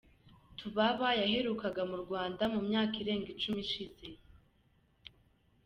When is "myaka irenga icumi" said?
2.67-3.59